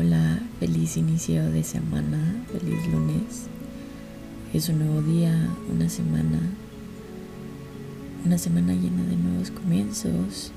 Hola, 0.00 0.38
feliz 0.60 0.96
inicio 0.96 1.50
de 1.50 1.64
semana, 1.64 2.20
feliz 2.52 2.86
lunes. 2.86 3.48
Es 4.54 4.68
un 4.68 4.78
nuevo 4.78 5.02
día, 5.02 5.34
una 5.74 5.88
semana, 5.88 6.38
una 8.24 8.38
semana 8.38 8.74
llena 8.74 9.02
de 9.02 9.16
nuevos 9.16 9.50
comienzos. 9.50 10.52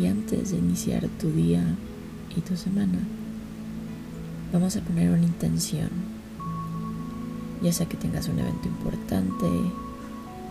Y 0.00 0.06
antes 0.06 0.50
de 0.50 0.58
iniciar 0.58 1.06
tu 1.20 1.30
día 1.30 1.62
y 2.36 2.40
tu 2.40 2.56
semana, 2.56 2.98
vamos 4.52 4.74
a 4.74 4.80
poner 4.80 5.10
una 5.12 5.22
intención. 5.22 5.90
Ya 7.62 7.72
sea 7.72 7.88
que 7.88 7.96
tengas 7.96 8.26
un 8.26 8.40
evento 8.40 8.66
importante, 8.66 9.46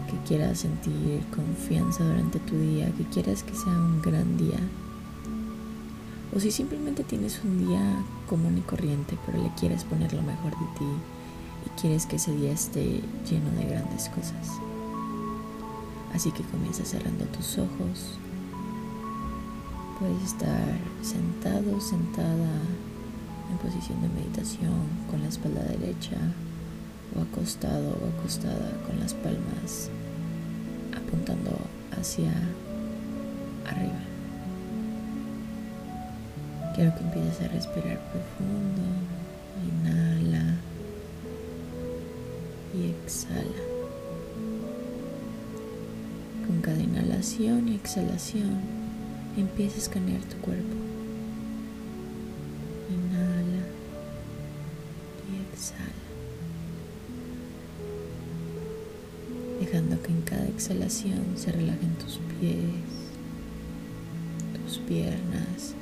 que 0.09 0.18
quieras 0.25 0.59
sentir 0.59 1.20
confianza 1.36 2.05
durante 2.05 2.39
tu 2.39 2.57
día, 2.57 2.89
que 2.93 3.04
quieras 3.04 3.43
que 3.43 3.54
sea 3.54 3.73
un 3.73 4.02
gran 4.02 4.38
día 4.38 4.57
o 6.35 6.39
si 6.39 6.51
simplemente 6.51 7.03
tienes 7.03 7.41
un 7.43 7.67
día 7.67 7.81
común 8.27 8.57
y 8.57 8.61
corriente, 8.61 9.18
pero 9.25 9.41
le 9.41 9.49
quieres 9.55 9.83
poner 9.83 10.13
lo 10.13 10.21
mejor 10.21 10.51
de 10.51 10.65
ti 10.77 10.85
y 11.65 11.79
quieres 11.81 12.05
que 12.05 12.18
ese 12.18 12.35
día 12.35 12.51
esté 12.51 13.01
lleno 13.29 13.49
de 13.51 13.65
grandes 13.65 14.09
cosas. 14.09 14.59
Así 16.13 16.32
que 16.32 16.43
comienza 16.43 16.83
cerrando 16.85 17.25
tus 17.25 17.57
ojos. 17.57 18.18
Puedes 19.99 20.23
estar 20.23 20.77
sentado, 21.01 21.79
sentada 21.82 22.51
en 23.51 23.57
posición 23.57 24.01
de 24.01 24.09
meditación 24.09 24.73
con 25.09 25.21
la 25.21 25.29
espalda 25.29 25.63
derecha 25.63 26.18
o 27.15 27.21
acostado 27.21 27.97
o 28.01 28.19
acostada 28.19 28.77
con 28.85 28.99
las 28.99 29.13
palmas 29.13 29.89
apuntando 30.96 31.51
hacia 31.97 32.31
arriba. 33.66 33.97
Quiero 36.77 36.94
que 36.94 37.02
empieces 37.02 37.41
a 37.41 37.47
respirar 37.47 37.99
profundo. 38.11 38.83
Inhala 39.67 40.58
y 42.71 42.91
exhala. 42.91 43.63
Con 46.45 46.61
cada 46.61 46.77
inhalación 46.77 47.67
y 47.67 47.73
exhalación 47.73 48.61
empieza 49.35 49.77
a 49.77 49.79
escanear 49.79 50.21
tu 50.21 50.37
cuerpo. 50.37 50.75
Inhala 52.91 53.63
y 55.31 55.52
exhala. 55.52 56.05
Dejando 59.59 59.99
que 60.03 60.11
en 60.11 60.21
cada 60.21 60.45
exhalación 60.45 61.25
se 61.37 61.52
relajen 61.52 61.95
tus 61.95 62.19
pies, 62.39 62.61
tus 64.63 64.77
piernas, 64.77 65.73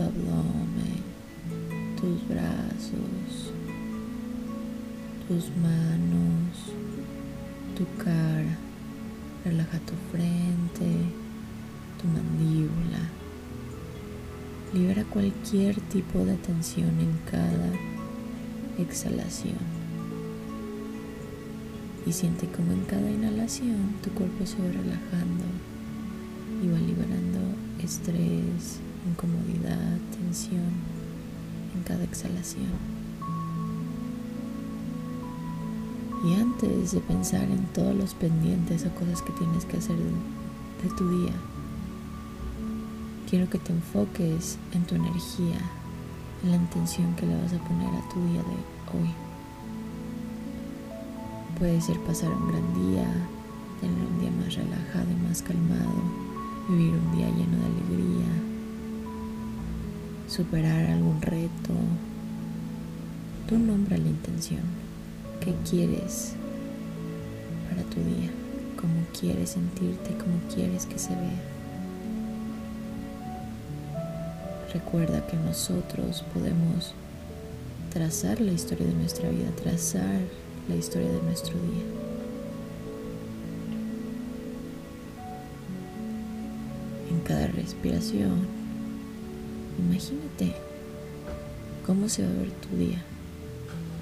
abdomen, 0.00 1.02
tus 2.00 2.26
brazos, 2.28 3.52
tus 5.28 5.50
manos, 5.56 6.56
tu 7.76 7.84
cara. 8.02 8.58
Relaja 9.44 9.78
tu 9.78 9.94
frente, 10.12 10.86
tu 12.00 12.06
mandíbula. 12.08 13.08
Libera 14.74 15.04
cualquier 15.04 15.80
tipo 15.80 16.18
de 16.24 16.36
tensión 16.36 17.00
en 17.00 17.18
cada 17.30 17.72
exhalación. 18.78 19.80
Y 22.06 22.12
siente 22.12 22.46
como 22.48 22.72
en 22.72 22.84
cada 22.84 23.10
inhalación 23.10 23.94
tu 24.02 24.10
cuerpo 24.10 24.44
se 24.46 24.58
va 24.58 24.68
relajando 24.68 25.44
y 26.62 26.68
va 26.68 26.78
liberando 26.78 27.38
estrés, 27.82 28.80
incomodidad, 29.08 29.98
tensión 30.12 30.70
en 31.74 31.82
cada 31.84 32.04
exhalación. 32.04 33.00
Y 36.22 36.34
antes 36.34 36.92
de 36.92 37.00
pensar 37.00 37.44
en 37.44 37.64
todos 37.72 37.94
los 37.94 38.14
pendientes 38.14 38.84
o 38.84 38.90
cosas 38.94 39.22
que 39.22 39.32
tienes 39.32 39.64
que 39.64 39.78
hacer 39.78 39.96
de, 39.96 40.90
tu 40.96 41.08
día, 41.08 41.32
quiero 43.28 43.48
que 43.48 43.58
te 43.58 43.72
enfoques 43.72 44.58
en 44.72 44.84
tu 44.84 44.96
energía, 44.96 45.58
en 46.42 46.50
la 46.50 46.56
intención 46.56 47.14
que 47.16 47.26
le 47.26 47.40
vas 47.40 47.52
a 47.54 47.58
poner 47.64 47.88
a 47.88 48.08
tu 48.10 48.20
día 48.26 48.42
de 48.42 48.98
hoy. 48.98 49.10
Puede 51.58 51.80
ser 51.80 51.98
pasar 52.00 52.30
un 52.32 52.48
gran 52.48 52.74
día, 52.74 53.06
tener 53.80 53.98
un 53.98 54.20
día 54.20 54.30
más 54.30 54.54
relajado 54.54 55.10
y 55.10 55.26
más 55.26 55.40
calmado, 55.40 56.02
vivir 56.68 56.92
un 56.92 57.16
día 57.16 57.28
lleno 57.28 57.56
de 57.56 57.79
superar 60.30 60.86
algún 60.90 61.20
reto. 61.20 61.74
Tú 63.48 63.58
nombra 63.58 63.98
la 63.98 64.08
intención. 64.08 64.62
¿Qué 65.40 65.52
quieres 65.68 66.34
para 67.68 67.82
tu 67.90 67.96
día? 67.96 68.30
¿Cómo 68.80 69.04
quieres 69.18 69.50
sentirte? 69.50 70.16
¿Cómo 70.16 70.38
quieres 70.54 70.86
que 70.86 70.98
se 70.98 71.10
vea? 71.10 71.42
Recuerda 74.72 75.26
que 75.26 75.36
nosotros 75.36 76.24
podemos 76.32 76.94
trazar 77.92 78.40
la 78.40 78.52
historia 78.52 78.86
de 78.86 78.94
nuestra 78.94 79.28
vida, 79.30 79.50
trazar 79.60 80.20
la 80.68 80.76
historia 80.76 81.10
de 81.10 81.22
nuestro 81.22 81.54
día. 81.54 81.82
En 87.10 87.20
cada 87.22 87.48
respiración 87.48 88.59
Imagínate 89.80 90.54
cómo 91.86 92.08
se 92.08 92.22
va 92.22 92.28
a 92.28 92.34
ver 92.34 92.50
tu 92.50 92.76
día. 92.76 93.02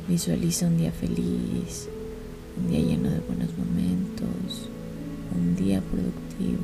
Visualiza 0.09 0.67
un 0.67 0.79
día 0.79 0.91
feliz, 0.91 1.89
un 2.57 2.71
día 2.71 2.81
lleno 2.81 3.11
de 3.11 3.21
buenos 3.21 3.51
momentos, 3.57 4.69
un 5.37 5.55
día 5.55 5.81
productivo. 5.81 6.63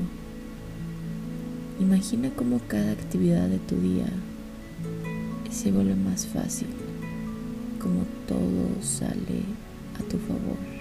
Imagina 1.80 2.30
cómo 2.34 2.60
cada 2.66 2.92
actividad 2.92 3.48
de 3.48 3.58
tu 3.58 3.76
día 3.80 4.06
se 5.50 5.70
vuelve 5.70 5.94
más 5.94 6.26
fácil, 6.26 6.68
cómo 7.80 8.04
todo 8.26 8.82
sale 8.82 9.42
a 9.98 10.02
tu 10.08 10.18
favor. 10.18 10.73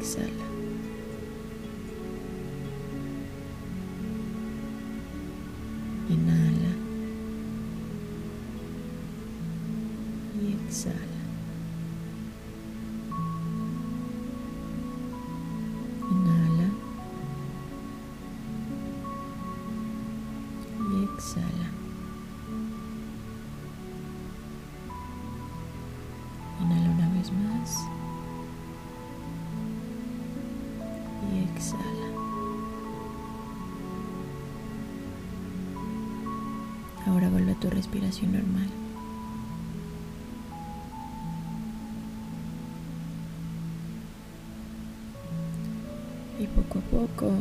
Exhala. 0.00 0.46
Inhala 6.08 6.72
y 10.40 10.52
exhala. 10.52 11.20
Inhala 16.10 16.68
y 20.90 21.04
exhala. 21.04 21.68
Inhala 26.60 26.90
una 26.90 27.08
vez 27.10 27.32
más. 27.32 27.99
Exhala. 31.60 32.08
Ahora 37.06 37.28
vuelve 37.28 37.52
a 37.52 37.60
tu 37.60 37.68
respiración 37.68 38.32
normal. 38.32 38.68
Y 46.38 46.46
poco 46.46 46.78
a 46.78 46.82
poco 46.82 47.32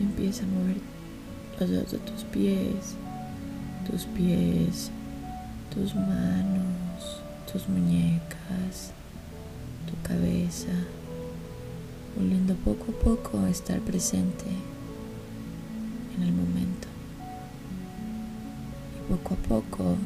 empieza 0.00 0.44
a 0.44 0.48
mover 0.48 0.76
los 1.58 1.70
dedos 1.70 1.92
de 1.92 1.98
tus 1.98 2.24
pies, 2.24 2.96
tus 3.90 4.04
pies, 4.04 4.90
tus 5.74 5.94
manos, 5.94 7.22
tus 7.50 7.66
muñecas, 7.68 8.92
tu 9.86 10.06
cabeza 10.06 10.72
volviendo 12.16 12.54
poco 12.56 12.92
a 12.92 13.04
poco 13.04 13.38
a 13.38 13.50
estar 13.50 13.80
presente 13.80 14.44
en 16.16 16.22
el 16.22 16.32
momento. 16.32 16.88
Y 18.96 19.12
poco 19.12 19.34
a 19.34 19.48
poco 19.48 19.96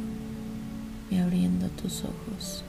me 1.11 1.21
abriendo 1.21 1.69
tus 1.71 2.05
ojos. 2.05 2.66